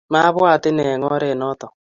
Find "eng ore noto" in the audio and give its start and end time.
0.93-1.67